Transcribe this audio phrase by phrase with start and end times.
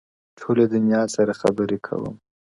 [0.39, 2.13] ټولي دنـيـا سره خــبري كـــوم.